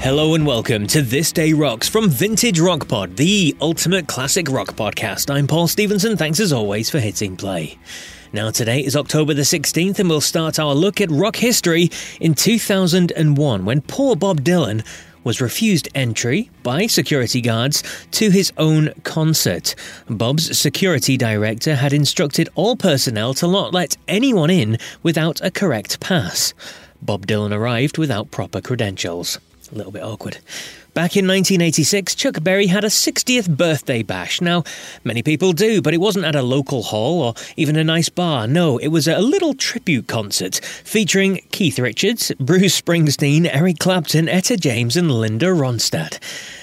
Hello 0.00 0.34
and 0.34 0.46
welcome 0.46 0.86
to 0.86 1.02
This 1.02 1.30
Day 1.30 1.52
Rocks 1.52 1.86
from 1.86 2.08
Vintage 2.08 2.58
Rock 2.58 2.88
Pod, 2.88 3.18
the 3.18 3.54
ultimate 3.60 4.08
classic 4.08 4.50
rock 4.50 4.68
podcast. 4.68 5.30
I'm 5.30 5.46
Paul 5.46 5.68
Stevenson. 5.68 6.16
Thanks 6.16 6.40
as 6.40 6.54
always 6.54 6.88
for 6.88 6.98
hitting 6.98 7.36
play. 7.36 7.76
Now, 8.32 8.50
today 8.50 8.80
is 8.80 8.96
October 8.96 9.34
the 9.34 9.42
16th, 9.42 9.98
and 9.98 10.08
we'll 10.08 10.22
start 10.22 10.58
our 10.58 10.74
look 10.74 11.02
at 11.02 11.10
rock 11.10 11.36
history 11.36 11.90
in 12.18 12.34
2001 12.34 13.64
when 13.66 13.82
poor 13.82 14.16
Bob 14.16 14.40
Dylan 14.40 14.86
was 15.22 15.42
refused 15.42 15.86
entry 15.94 16.50
by 16.62 16.86
security 16.86 17.42
guards 17.42 17.82
to 18.12 18.30
his 18.30 18.54
own 18.56 18.94
concert. 19.02 19.74
Bob's 20.08 20.58
security 20.58 21.18
director 21.18 21.74
had 21.74 21.92
instructed 21.92 22.48
all 22.54 22.74
personnel 22.74 23.34
to 23.34 23.46
not 23.46 23.74
let 23.74 23.98
anyone 24.08 24.48
in 24.48 24.78
without 25.02 25.42
a 25.42 25.50
correct 25.50 26.00
pass. 26.00 26.54
Bob 27.02 27.26
Dylan 27.26 27.54
arrived 27.54 27.98
without 27.98 28.30
proper 28.30 28.62
credentials. 28.62 29.38
A 29.72 29.76
little 29.76 29.92
bit 29.92 30.02
awkward. 30.02 30.38
Back 30.92 31.16
in 31.16 31.26
1986, 31.28 32.16
Chuck 32.16 32.42
Berry 32.42 32.66
had 32.66 32.82
a 32.82 32.88
60th 32.88 33.56
birthday 33.56 34.02
bash. 34.02 34.40
Now, 34.40 34.64
many 35.04 35.22
people 35.22 35.52
do, 35.52 35.80
but 35.80 35.94
it 35.94 36.00
wasn't 36.00 36.24
at 36.24 36.34
a 36.34 36.42
local 36.42 36.82
hall 36.82 37.22
or 37.22 37.34
even 37.56 37.76
a 37.76 37.84
nice 37.84 38.08
bar. 38.08 38.48
No, 38.48 38.78
it 38.78 38.88
was 38.88 39.06
a 39.06 39.20
little 39.20 39.54
tribute 39.54 40.08
concert 40.08 40.56
featuring 40.56 41.42
Keith 41.52 41.78
Richards, 41.78 42.32
Bruce 42.40 42.80
Springsteen, 42.80 43.48
Eric 43.52 43.78
Clapton, 43.78 44.28
Etta 44.28 44.56
James, 44.56 44.96
and 44.96 45.12
Linda 45.12 45.46
Ronstadt. 45.46 46.18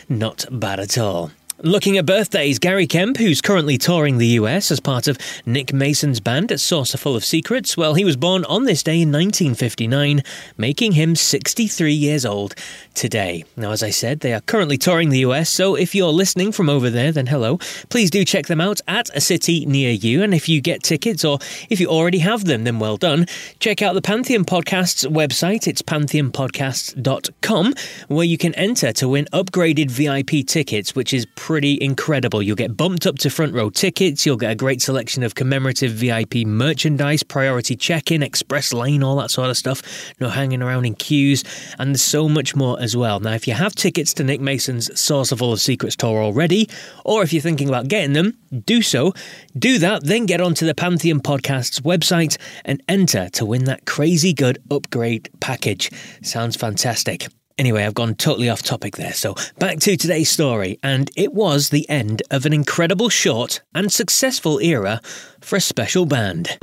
Not 0.09 0.45
bad 0.51 0.81
at 0.81 0.97
all. 0.97 1.31
Looking 1.63 1.97
at 1.97 2.05
birthdays, 2.05 2.59
Gary 2.59 2.85
Kemp, 2.85 3.17
who's 3.17 3.41
currently 3.41 3.79
touring 3.79 4.19
the 4.19 4.27
US 4.27 4.69
as 4.69 4.79
part 4.79 5.07
of 5.07 5.17
Nick 5.43 5.73
Mason's 5.73 6.19
band 6.19 6.51
at 6.51 6.59
Saucerful 6.59 7.15
of 7.15 7.25
Secrets, 7.25 7.75
well, 7.75 7.95
he 7.95 8.05
was 8.05 8.15
born 8.15 8.45
on 8.45 8.65
this 8.65 8.83
day 8.83 9.01
in 9.01 9.11
1959, 9.11 10.21
making 10.55 10.91
him 10.91 11.15
63 11.15 11.91
years 11.91 12.27
old 12.27 12.53
today. 12.93 13.43
Now, 13.55 13.71
as 13.71 13.81
I 13.81 13.89
said, 13.89 14.19
they 14.19 14.35
are 14.35 14.41
currently 14.41 14.77
touring 14.77 15.09
the 15.09 15.17
US, 15.19 15.49
so 15.49 15.73
if 15.73 15.95
you're 15.95 16.11
listening 16.11 16.51
from 16.51 16.69
over 16.69 16.91
there, 16.91 17.11
then 17.11 17.25
hello. 17.25 17.57
Please 17.89 18.11
do 18.11 18.23
check 18.23 18.45
them 18.45 18.61
out 18.61 18.79
at 18.87 19.09
a 19.15 19.19
city 19.19 19.65
near 19.65 19.89
you, 19.89 20.21
and 20.21 20.35
if 20.35 20.47
you 20.47 20.61
get 20.61 20.83
tickets 20.83 21.25
or 21.25 21.39
if 21.71 21.79
you 21.79 21.87
already 21.87 22.19
have 22.19 22.45
them, 22.45 22.65
then 22.65 22.77
well 22.77 22.97
done. 22.97 23.25
Check 23.59 23.81
out 23.81 23.95
the 23.95 24.01
Pantheon 24.03 24.45
Podcast's 24.45 25.07
website, 25.07 25.67
it's 25.67 25.81
pantheonpodcast.com, 25.81 27.73
where 28.09 28.25
you 28.25 28.37
can 28.37 28.53
enter 28.53 28.93
to 28.93 29.09
win 29.09 29.25
upgraded 29.33 29.89
VIP 29.89 30.45
tickets, 30.45 30.93
which 30.93 31.15
is 31.15 31.25
pretty 31.47 31.81
incredible. 31.81 32.43
You'll 32.43 32.57
get 32.57 32.75
bumped 32.75 33.07
up 33.07 33.19
to 33.19 33.29
front 33.29 33.53
row 33.53 33.69
tickets, 33.69 34.25
you'll 34.25 34.35
get 34.35 34.51
a 34.51 34.55
great 34.55 34.81
selection 34.81 35.23
of 35.23 35.35
commemorative 35.35 35.93
VIP 35.93 36.45
merchandise, 36.45 37.23
priority 37.23 37.77
check 37.77 38.11
in, 38.11 38.21
express 38.21 38.73
lane, 38.73 39.01
all 39.01 39.15
that 39.15 39.31
sort 39.31 39.49
of 39.49 39.55
stuff. 39.55 39.81
No 40.19 40.27
hanging 40.27 40.61
around 40.61 40.83
in 40.83 40.93
queues, 40.95 41.45
and 41.79 41.91
there's 41.91 42.01
so 42.01 42.27
much 42.27 42.53
more 42.53 42.77
as 42.81 42.97
well. 42.97 43.21
Now, 43.21 43.31
if 43.31 43.47
you 43.47 43.53
have 43.53 43.75
tickets 43.75 44.13
to 44.15 44.25
Nick 44.25 44.41
Mason's 44.41 44.89
Saucerful 44.99 45.53
of 45.53 45.61
Secrets 45.61 45.95
tour 45.95 46.21
already, 46.21 46.67
or 47.05 47.23
if 47.23 47.31
you're 47.31 47.41
thinking 47.41 47.69
about 47.69 47.87
getting 47.87 48.11
them, 48.11 48.37
do 48.65 48.81
so. 48.81 49.13
Do 49.57 49.79
that, 49.79 50.03
then 50.03 50.25
get 50.25 50.41
onto 50.41 50.65
the 50.65 50.75
Pantheon 50.75 51.21
Podcast's 51.21 51.79
website 51.79 52.35
and 52.65 52.83
enter 52.89 53.29
to 53.29 53.45
win 53.45 53.63
that 53.63 53.85
crazy 53.85 54.33
good 54.33 54.61
upgrade 54.69 55.29
package. 55.39 55.91
Sounds 56.21 56.57
fantastic. 56.57 57.29
Anyway, 57.57 57.83
I've 57.83 57.95
gone 57.95 58.13
totally 58.13 58.49
off 58.49 58.61
topic 58.61 58.97
there, 58.97 59.13
so 59.13 59.33
back 59.57 59.79
to 59.79 59.97
today's 59.97 60.29
story, 60.29 60.77
and 60.83 61.09
it 61.15 61.33
was 61.33 61.69
the 61.69 61.89
end 61.89 62.21
of 62.29 62.45
an 62.45 62.53
incredible 62.53 63.09
short 63.09 63.61
and 63.73 63.91
successful 63.91 64.59
era 64.59 65.01
for 65.41 65.55
a 65.55 65.61
special 65.61 66.05
band. 66.05 66.59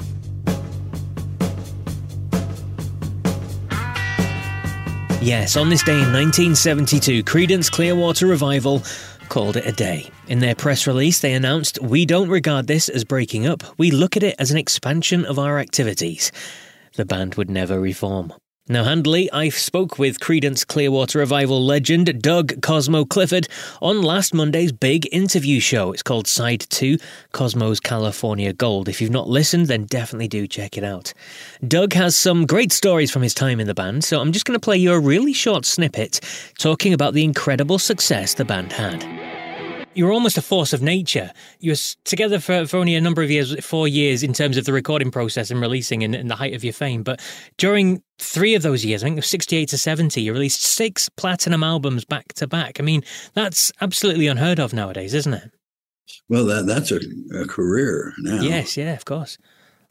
Yes, 5.21 5.57
on 5.57 5.69
this 5.69 5.83
day 5.83 5.95
in 5.95 6.13
1972, 6.13 7.25
Creedence 7.25 7.73
Clearwater 7.73 8.29
Revival 8.29 8.83
called 9.29 9.57
it 9.57 9.67
a 9.67 9.73
day. 9.73 10.09
In 10.29 10.39
their 10.39 10.55
press 10.55 10.87
release, 10.87 11.19
they 11.19 11.33
announced, 11.33 11.81
We 11.83 12.07
don't 12.07 12.29
regard 12.29 12.69
this 12.69 12.89
as 12.89 13.03
breaking 13.03 13.47
up, 13.47 13.65
we 13.79 13.91
look 13.91 14.17
at 14.17 14.23
it 14.23 14.37
as 14.39 14.53
an 14.53 14.59
expansion 14.59 15.25
of 15.25 15.41
our 15.41 15.59
activities. 15.59 16.31
The 16.95 17.05
band 17.05 17.35
would 17.35 17.51
never 17.51 17.81
reform. 17.81 18.33
Now, 18.67 18.85
handily, 18.85 19.31
I 19.31 19.51
spoke 19.51 19.99
with 19.99 20.21
Creedence 20.21 20.67
Clearwater 20.67 21.19
Revival 21.19 21.63
legend 21.63 22.23
Doug 22.23 22.63
Cosmo 22.63 23.05
Clifford 23.05 23.47
on 23.83 24.01
last 24.01 24.33
Monday's 24.33 24.73
big 24.73 25.07
interview 25.13 25.61
show. 25.61 25.93
It's 25.93 26.03
called 26.03 26.27
Side 26.27 26.65
2 26.71 26.97
Cosmo's 27.33 27.79
California 27.79 28.55
Gold. 28.55 28.89
If 28.89 29.03
you've 29.03 29.11
not 29.11 29.29
listened, 29.29 29.67
then 29.67 29.85
definitely 29.85 30.29
do 30.29 30.47
check 30.47 30.79
it 30.79 30.85
out. 30.85 31.13
Doug 31.69 31.93
has 31.93 32.17
some 32.17 32.47
great 32.47 32.73
stories 32.73 33.11
from 33.11 33.21
his 33.21 33.35
time 33.35 33.61
in 33.61 33.67
the 33.67 33.75
band, 33.75 34.03
so 34.03 34.19
I'm 34.19 34.33
just 34.33 34.47
going 34.47 34.59
to 34.59 34.65
play 34.65 34.79
you 34.79 34.95
a 34.95 34.99
really 34.99 35.35
short 35.35 35.67
snippet 35.67 36.21
talking 36.59 36.95
about 36.95 37.13
the 37.13 37.23
incredible 37.23 37.79
success 37.79 38.33
the 38.33 38.47
band 38.47 38.73
had 38.73 39.34
you're 39.95 40.13
almost 40.13 40.37
a 40.37 40.43
force 40.43 40.73
of 40.73 40.83
nature. 40.83 41.33
You 41.61 41.73
were 41.73 41.77
together 42.05 42.39
for, 42.39 42.67
for 42.67 42.77
only 42.77 42.95
a 42.95 43.01
number 43.01 43.23
of 43.23 43.31
years, 43.31 43.65
four 43.65 43.89
years 43.89 44.23
in 44.23 44.33
terms 44.33 44.57
of 44.57 44.65
the 44.65 44.73
recording 44.73 45.11
process 45.11 45.51
and 45.51 45.61
releasing 45.61 46.03
and, 46.03 46.15
and 46.15 46.31
the 46.31 46.37
height 46.37 46.55
of 46.55 46.65
your 46.65 46.73
fame. 46.73 47.03
But 47.03 47.21
during 47.57 48.03
three 48.19 48.55
of 48.55 48.63
those 48.63 48.85
years, 48.85 49.03
I 49.03 49.09
think 49.09 49.23
68 49.23 49.69
to 49.71 49.79
70, 49.79 50.21
you 50.21 50.33
released 50.33 50.63
six 50.63 51.09
platinum 51.09 51.63
albums 51.63 52.05
back 52.05 52.33
to 52.35 52.47
back. 52.47 52.81
I 52.81 52.83
mean, 52.83 53.03
that's 53.35 53.73
absolutely 53.81 54.27
unheard 54.27 54.59
of 54.59 54.73
nowadays, 54.73 55.15
isn't 55.15 55.35
it? 55.35 55.51
Well, 56.29 56.45
that 56.47 56.67
that's 56.67 56.91
a, 56.91 57.01
a 57.39 57.47
career 57.47 58.13
now. 58.19 58.43
Yes, 58.43 58.77
yeah, 58.77 58.93
of 58.93 59.05
course. 59.05 59.39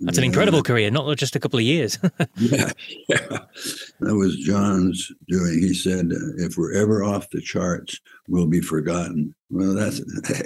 That's 0.06 0.18
an 0.18 0.24
incredible 0.24 0.59
yeah. 0.59 0.64
career, 0.64 0.91
not 0.91 1.18
just 1.18 1.36
a 1.36 1.40
couple 1.40 1.59
of 1.59 1.66
years. 1.66 1.97
yeah, 2.38 2.72
yeah, 3.08 3.40
that 4.00 4.16
was 4.16 4.38
John's 4.38 5.12
doing. 5.28 5.59
He 5.59 5.74
said, 5.74 6.12
uh, 6.12 6.46
"If 6.46 6.58
we're 6.58 6.74
ever 6.74 7.03
off 7.03 7.30
the 7.30 7.41
charts, 7.41 8.00
we'll 8.28 8.47
be 8.47 8.62
forgotten." 8.62 9.34
Well, 9.50 9.74
that's 9.74 10.02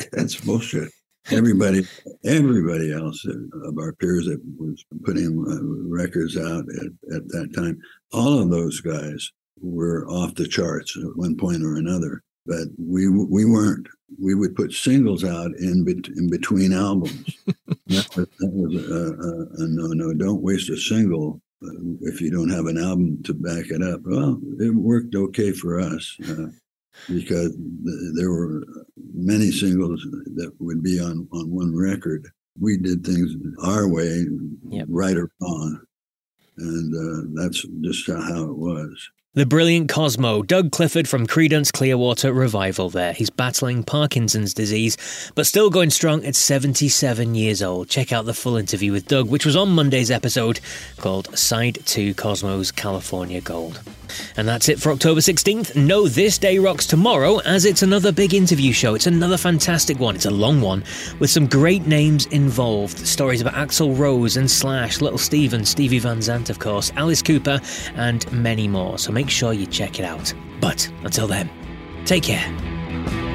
that's 0.11 0.39
bullshit. 0.39 0.91
Everybody, 1.29 1.85
everybody 2.23 2.93
else 2.93 3.25
of 3.25 3.77
our 3.77 3.93
peers 3.93 4.27
that 4.27 4.41
was 4.57 4.85
putting 5.03 5.43
uh, 5.45 5.93
records 5.93 6.37
out 6.37 6.65
at, 6.69 7.15
at 7.15 7.27
that 7.29 7.51
time, 7.53 7.81
all 8.13 8.39
of 8.39 8.49
those 8.49 8.79
guys 8.79 9.31
were 9.61 10.07
off 10.07 10.35
the 10.35 10.47
charts 10.47 10.95
at 10.97 11.17
one 11.17 11.35
point 11.35 11.63
or 11.63 11.75
another. 11.75 12.23
But 12.47 12.67
we 12.77 13.09
we 13.09 13.45
weren't 13.45 13.87
we 14.21 14.35
would 14.35 14.55
put 14.55 14.71
singles 14.71 15.23
out 15.23 15.51
in, 15.57 15.85
in 16.15 16.29
between 16.29 16.73
albums. 16.73 17.37
that 17.87 18.15
was, 18.15 18.27
that 18.39 18.51
was 18.53 18.73
a, 18.75 19.63
a, 19.63 19.65
a, 19.65 19.67
no 19.67 19.87
no. 19.87 20.13
Don't 20.13 20.41
waste 20.41 20.69
a 20.69 20.77
single 20.77 21.41
uh, 21.63 21.69
if 22.01 22.21
you 22.21 22.31
don't 22.31 22.49
have 22.49 22.65
an 22.65 22.77
album 22.77 23.21
to 23.23 23.33
back 23.33 23.65
it 23.69 23.83
up. 23.83 24.01
Well, 24.05 24.39
it 24.59 24.73
worked 24.73 25.15
okay 25.15 25.51
for 25.51 25.79
us 25.79 26.15
uh, 26.29 26.47
because 27.09 27.55
th- 27.55 28.13
there 28.15 28.31
were 28.31 28.63
many 29.13 29.51
singles 29.51 30.01
that 30.35 30.51
would 30.59 30.81
be 30.81 30.99
on 30.99 31.27
on 31.33 31.51
one 31.51 31.75
record. 31.75 32.27
We 32.59 32.77
did 32.77 33.05
things 33.05 33.35
our 33.63 33.87
way, 33.87 34.25
yep. 34.69 34.87
right 34.89 35.15
or 35.15 35.29
wrong, 35.41 35.79
and 36.57 36.93
uh, 36.93 37.41
that's 37.41 37.65
just 37.81 38.07
how 38.07 38.43
it 38.43 38.57
was. 38.57 39.09
The 39.37 39.45
brilliant 39.45 39.87
Cosmo, 39.87 40.41
Doug 40.41 40.71
Clifford 40.71 41.07
from 41.07 41.27
Creedence 41.27 41.71
Clearwater 41.71 42.33
Revival 42.33 42.89
there. 42.89 43.13
He's 43.13 43.29
battling 43.29 43.83
Parkinson's 43.83 44.51
disease, 44.51 44.97
but 45.35 45.45
still 45.45 45.69
going 45.69 45.91
strong 45.91 46.25
at 46.25 46.35
77 46.35 47.35
years 47.35 47.61
old. 47.61 47.87
Check 47.87 48.11
out 48.11 48.25
the 48.25 48.33
full 48.33 48.57
interview 48.57 48.91
with 48.91 49.07
Doug, 49.07 49.29
which 49.29 49.45
was 49.45 49.55
on 49.55 49.69
Monday's 49.69 50.09
episode 50.09 50.59
called 50.97 51.37
Side 51.37 51.77
2 51.85 52.15
Cosmo's 52.15 52.71
California 52.71 53.39
Gold. 53.39 53.79
And 54.37 54.47
that's 54.47 54.69
it 54.69 54.79
for 54.79 54.91
October 54.91 55.19
16th. 55.19 55.75
No, 55.75 56.07
this 56.07 56.37
day 56.37 56.59
rocks 56.59 56.85
tomorrow 56.85 57.39
as 57.39 57.65
it's 57.65 57.81
another 57.81 58.11
big 58.11 58.35
interview 58.35 58.71
show. 58.71 58.93
It's 58.93 59.07
another 59.07 59.35
fantastic 59.35 59.99
one. 59.99 60.15
It's 60.15 60.25
a 60.25 60.31
long 60.31 60.61
one 60.61 60.83
with 61.19 61.31
some 61.31 61.47
great 61.47 61.87
names 61.87 62.27
involved. 62.27 62.99
Stories 63.05 63.41
about 63.41 63.55
Axl 63.55 63.97
Rose 63.97 64.37
and 64.37 64.49
Slash, 64.49 65.01
Little 65.01 65.17
Steven, 65.17 65.65
Stevie 65.65 65.99
Van 65.99 66.21
Zandt, 66.21 66.51
of 66.51 66.59
course, 66.59 66.91
Alice 66.95 67.23
Cooper, 67.23 67.59
and 67.95 68.31
many 68.31 68.67
more. 68.67 68.99
So 68.99 69.11
make 69.11 69.29
sure 69.29 69.53
you 69.53 69.65
check 69.65 69.99
it 69.99 70.05
out. 70.05 70.33
But 70.61 70.87
until 71.03 71.27
then, 71.27 71.49
take 72.05 72.23
care. 72.23 73.26